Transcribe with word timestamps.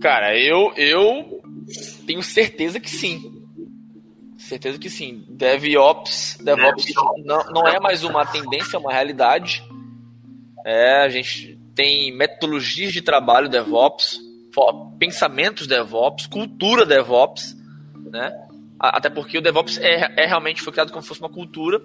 Cara, 0.00 0.36
eu, 0.38 0.72
eu 0.76 1.42
tenho 2.06 2.22
certeza 2.22 2.80
que 2.80 2.88
sim. 2.88 3.44
Certeza 4.38 4.78
que 4.78 4.88
sim. 4.88 5.24
DevOps, 5.28 6.38
DevOps 6.42 6.86
não, 7.24 7.44
não 7.50 7.68
é 7.68 7.78
mais 7.78 8.02
uma 8.02 8.24
tendência, 8.24 8.76
é 8.76 8.80
uma 8.80 8.92
realidade. 8.92 9.62
É, 10.64 11.02
a 11.02 11.08
gente 11.08 11.58
tem 11.74 12.16
metodologias 12.16 12.92
de 12.92 13.02
trabalho 13.02 13.48
DevOps, 13.48 14.18
pensamentos 14.98 15.66
DevOps, 15.66 16.26
cultura 16.26 16.86
DevOps, 16.86 17.54
né? 18.10 18.32
Até 18.78 19.10
porque 19.10 19.36
o 19.36 19.42
DevOps 19.42 19.76
é, 19.76 20.22
é 20.22 20.26
realmente 20.26 20.62
foi 20.62 20.72
criado 20.72 20.90
como 20.90 21.02
se 21.02 21.08
fosse 21.08 21.20
uma 21.20 21.28
cultura. 21.28 21.82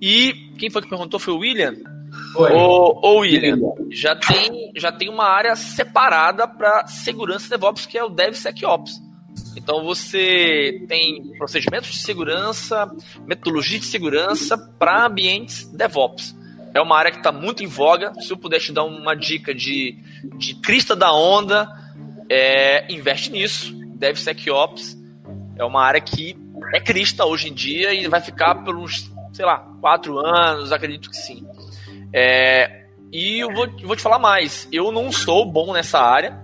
E 0.00 0.52
quem 0.56 0.70
foi 0.70 0.80
que 0.82 0.88
perguntou 0.88 1.18
foi 1.18 1.34
o 1.34 1.38
William. 1.38 1.74
Ô, 2.34 3.06
ô 3.06 3.18
William, 3.18 3.58
já 3.90 4.14
tem, 4.16 4.72
já 4.76 4.92
tem 4.92 5.08
uma 5.08 5.24
área 5.24 5.56
separada 5.56 6.46
para 6.46 6.86
segurança 6.86 7.48
DevOps, 7.48 7.86
que 7.86 7.98
é 7.98 8.04
o 8.04 8.08
DevSecOps. 8.08 9.00
Então 9.56 9.84
você 9.84 10.84
tem 10.88 11.36
procedimentos 11.36 11.90
de 11.90 11.98
segurança, 11.98 12.90
metodologia 13.26 13.78
de 13.78 13.86
segurança 13.86 14.56
para 14.78 15.06
ambientes 15.06 15.66
DevOps. 15.68 16.36
É 16.74 16.80
uma 16.80 16.96
área 16.96 17.10
que 17.10 17.18
está 17.18 17.32
muito 17.32 17.62
em 17.62 17.66
voga. 17.66 18.12
Se 18.20 18.30
eu 18.30 18.36
puder 18.36 18.60
te 18.60 18.72
dar 18.72 18.84
uma 18.84 19.14
dica 19.14 19.54
de, 19.54 19.98
de 20.36 20.54
crista 20.56 20.94
da 20.94 21.12
onda, 21.12 21.68
é, 22.30 22.92
investe 22.92 23.30
nisso. 23.30 23.74
DevSecOps 23.96 24.96
é 25.56 25.64
uma 25.64 25.82
área 25.82 26.00
que 26.00 26.36
é 26.72 26.80
crista 26.80 27.24
hoje 27.24 27.48
em 27.48 27.54
dia 27.54 27.92
e 27.92 28.06
vai 28.06 28.20
ficar 28.20 28.54
por 28.56 28.76
uns, 28.76 29.10
sei 29.32 29.44
lá, 29.44 29.58
quatro 29.80 30.18
anos, 30.18 30.70
acredito 30.72 31.10
que 31.10 31.16
sim. 31.16 31.44
É, 32.12 32.86
e 33.12 33.38
eu 33.40 33.52
vou, 33.52 33.68
vou 33.84 33.96
te 33.96 34.02
falar 34.02 34.18
mais. 34.18 34.68
Eu 34.72 34.92
não 34.92 35.10
sou 35.10 35.44
bom 35.44 35.72
nessa 35.72 35.98
área, 35.98 36.38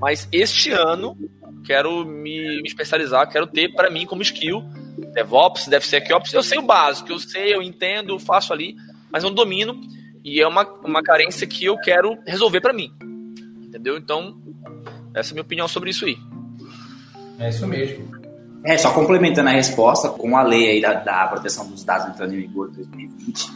mas 0.00 0.28
este 0.32 0.70
ano 0.70 1.16
quero 1.64 2.04
me, 2.04 2.62
me 2.62 2.68
especializar, 2.68 3.28
quero 3.28 3.46
ter 3.46 3.74
para 3.74 3.90
mim 3.90 4.06
como 4.06 4.22
skill 4.22 4.62
DevOps, 5.12 5.68
DevSecOps. 5.68 6.32
Eu 6.32 6.42
sei 6.42 6.58
o 6.58 6.62
básico, 6.62 7.10
eu 7.10 7.18
sei, 7.18 7.54
eu 7.54 7.62
entendo, 7.62 8.18
faço 8.18 8.52
ali, 8.52 8.76
mas 9.10 9.22
não 9.22 9.32
domino 9.32 9.80
e 10.24 10.40
é 10.40 10.46
uma, 10.46 10.64
uma 10.84 11.02
carência 11.02 11.46
que 11.46 11.64
eu 11.64 11.78
quero 11.78 12.18
resolver 12.26 12.60
para 12.60 12.72
mim. 12.72 12.92
Entendeu? 13.62 13.96
Então, 13.96 14.36
essa 15.14 15.30
é 15.30 15.32
a 15.32 15.34
minha 15.34 15.42
opinião 15.42 15.68
sobre 15.68 15.90
isso 15.90 16.04
aí. 16.04 16.16
É 17.38 17.48
isso 17.48 17.66
mesmo. 17.66 18.16
É, 18.64 18.76
só 18.76 18.92
complementando 18.92 19.48
a 19.48 19.52
resposta, 19.52 20.08
com 20.08 20.36
a 20.36 20.42
lei 20.42 20.70
aí 20.70 20.80
da, 20.80 20.94
da 20.94 21.26
proteção 21.28 21.68
dos 21.68 21.84
dados 21.84 22.08
entrando 22.08 22.34
em 22.34 22.38
vigor 22.38 22.70
em 22.70 22.72
2020, 22.72 23.46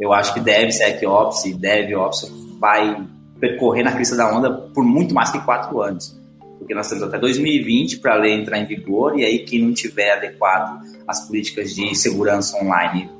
eu 0.00 0.12
acho 0.12 0.32
que 0.32 0.40
DevSecOps 0.40 1.44
e 1.44 1.54
DevOps 1.54 2.32
vai 2.58 3.06
percorrer 3.38 3.84
na 3.84 3.92
crista 3.92 4.16
da 4.16 4.34
onda 4.34 4.50
por 4.50 4.84
muito 4.84 5.14
mais 5.14 5.30
que 5.30 5.40
quatro 5.40 5.80
anos. 5.80 6.18
Porque 6.58 6.74
nós 6.74 6.88
temos 6.88 7.02
até 7.02 7.18
2020 7.18 7.98
para 7.98 8.14
a 8.14 8.16
lei 8.16 8.34
entrar 8.34 8.58
em 8.58 8.66
vigor, 8.66 9.18
e 9.18 9.24
aí 9.24 9.40
quem 9.40 9.62
não 9.62 9.72
tiver 9.72 10.12
adequado 10.12 10.80
às 11.06 11.26
políticas 11.26 11.74
de 11.74 11.94
segurança 11.94 12.56
online 12.58 13.10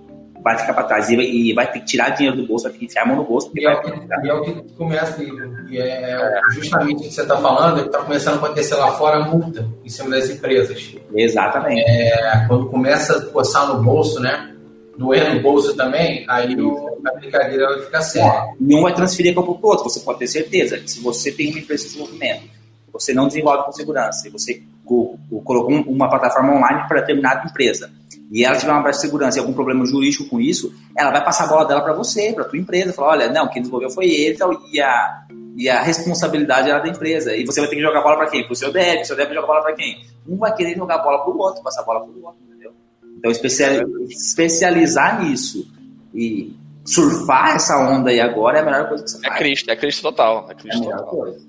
vai 0.42 0.56
ficar 0.56 0.72
para 0.72 0.84
trás 0.84 1.10
e 1.10 1.52
vai, 1.52 1.70
ter 1.70 1.80
que 1.80 1.86
tirar 1.86 2.10
dinheiro 2.10 2.36
do 2.38 2.46
bolso, 2.46 2.64
vai 2.64 2.72
ter 2.72 2.78
que 2.78 2.84
enfiar 2.86 3.02
a 3.02 3.06
mão 3.06 3.16
no 3.16 3.24
bolso. 3.24 3.50
E, 3.54 3.66
é, 3.66 3.72
o 3.72 3.82
que, 3.82 3.90
e 3.90 4.28
é 4.28 4.34
o 4.34 4.42
que 4.42 4.72
começa, 4.72 5.22
e 5.68 5.78
é, 5.78 6.12
é 6.12 6.40
justamente 6.52 7.00
o 7.00 7.08
que 7.08 7.12
você 7.12 7.22
está 7.22 7.36
falando, 7.36 7.84
está 7.84 7.98
começando 7.98 8.34
a 8.34 8.46
acontecer 8.46 8.74
lá 8.76 8.92
fora 8.92 9.18
a 9.18 9.28
multa 9.28 9.68
em 9.84 9.88
cima 9.88 10.10
das 10.10 10.30
empresas. 10.30 10.94
Exatamente. 11.14 11.82
É, 11.86 12.46
quando 12.48 12.70
começa 12.70 13.18
a 13.18 13.26
coçar 13.26 13.68
no 13.68 13.82
bolso, 13.82 14.18
né? 14.20 14.49
Doer 15.00 15.34
no 15.34 15.40
bolso 15.40 15.74
também, 15.74 16.26
aí 16.28 16.54
a 17.06 17.12
brincadeira 17.14 17.66
vai 17.68 17.80
ficar 17.80 18.02
séria. 18.02 18.54
E 18.60 18.74
um 18.74 18.82
vai 18.82 18.94
transferir 18.94 19.32
para 19.32 19.42
o 19.42 19.58
outro, 19.62 19.84
você 19.84 20.00
pode 20.00 20.18
ter 20.18 20.26
certeza 20.26 20.76
que 20.76 20.90
se 20.90 21.00
você 21.00 21.32
tem 21.32 21.50
uma 21.50 21.58
empresa 21.58 21.84
de 21.84 21.88
desenvolvimento, 21.88 22.42
você 22.92 23.14
não 23.14 23.26
desenvolve 23.26 23.64
com 23.64 23.72
segurança, 23.72 24.28
e 24.28 24.30
você 24.30 24.62
colocou 24.84 25.70
uma 25.70 26.08
plataforma 26.10 26.52
online 26.52 26.86
para 26.86 27.00
determinada 27.00 27.48
empresa, 27.48 27.90
e 28.30 28.44
ela 28.44 28.56
tiver 28.56 28.72
uma 28.72 28.82
baixa 28.82 28.98
de 28.98 29.06
segurança 29.06 29.38
e 29.38 29.40
algum 29.40 29.54
problema 29.54 29.86
jurídico 29.86 30.28
com 30.28 30.38
isso, 30.38 30.72
ela 30.96 31.10
vai 31.10 31.24
passar 31.24 31.44
a 31.44 31.48
bola 31.48 31.64
dela 31.64 31.80
para 31.80 31.94
você, 31.94 32.32
para 32.34 32.44
tua 32.44 32.58
empresa, 32.58 32.92
falar, 32.92 33.12
olha, 33.12 33.32
não, 33.32 33.48
quem 33.48 33.62
desenvolveu 33.62 33.90
foi 33.90 34.04
ele 34.10 34.38
e 34.70 34.80
a, 34.80 35.22
e 35.56 35.68
a 35.68 35.82
responsabilidade 35.82 36.70
era 36.70 36.78
da 36.78 36.88
empresa. 36.88 37.34
E 37.34 37.44
você 37.44 37.60
vai 37.60 37.68
ter 37.68 37.74
que 37.74 37.82
jogar 37.82 37.98
a 37.98 38.02
bola 38.02 38.16
para 38.16 38.28
quem? 38.28 38.44
Para 38.44 38.52
o 38.52 38.56
seu 38.56 38.72
dev, 38.72 39.00
o 39.00 39.04
seu 39.04 39.16
dev 39.16 39.32
joga 39.32 39.44
a 39.44 39.46
bola 39.46 39.62
para 39.62 39.72
quem? 39.72 40.06
Um 40.28 40.36
vai 40.36 40.54
querer 40.54 40.76
jogar 40.76 40.96
a 40.96 40.98
bola 40.98 41.24
para 41.24 41.32
o 41.32 41.38
outro, 41.38 41.62
passar 41.62 41.82
a 41.82 41.84
bola 41.84 42.00
para 42.00 42.10
o 42.10 42.24
outro. 42.24 42.49
Então, 43.20 43.30
especializar 44.08 45.22
nisso 45.22 45.70
e 46.14 46.56
surfar 46.84 47.56
essa 47.56 47.78
onda 47.78 48.10
aí 48.10 48.18
agora 48.20 48.58
é 48.58 48.62
a 48.62 48.64
melhor 48.64 48.88
coisa 48.88 49.04
que 49.04 49.10
você 49.10 49.18
é 49.18 49.28
faz. 49.28 49.34
É 49.34 49.38
Cristo, 49.38 49.70
é 49.70 49.76
Cristo 49.76 50.02
total. 50.02 50.46
É 50.50 50.54
Cristo 50.54 50.82
é 50.82 50.90
total. 50.90 51.06
Coisa. 51.06 51.46